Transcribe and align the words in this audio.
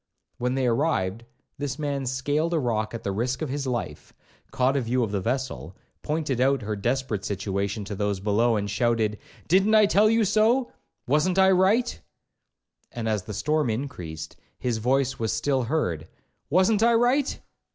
When 0.39 0.55
they 0.55 0.65
arrived, 0.65 1.25
this 1.59 1.77
man 1.77 2.07
scaled 2.07 2.55
a 2.55 2.59
rock 2.59 2.95
at 2.95 3.03
the 3.03 3.11
risk 3.11 3.43
of 3.43 3.49
his 3.49 3.67
life, 3.67 4.13
caught 4.49 4.75
a 4.75 4.81
view 4.81 5.03
of 5.03 5.11
the 5.11 5.21
vessel, 5.21 5.77
pointed 6.01 6.41
out 6.41 6.63
her 6.63 6.75
desperate 6.75 7.23
situation 7.23 7.85
to 7.85 7.93
those 7.93 8.19
below, 8.19 8.55
and 8.55 8.67
shouted, 8.67 9.19
'Didn't 9.47 9.75
I 9.75 9.85
tell 9.85 10.09
you 10.09 10.25
so? 10.25 10.71
wasn't 11.05 11.37
I 11.37 11.51
right?' 11.51 12.01
And 12.91 13.07
as 13.07 13.21
the 13.25 13.33
storm 13.35 13.69
increased, 13.69 14.35
his 14.57 14.79
voice 14.79 15.19
was 15.19 15.31
still 15.33 15.61
heard, 15.65 16.07
'wasn't 16.49 16.81
I 16.81 16.95
right?' 16.95 17.39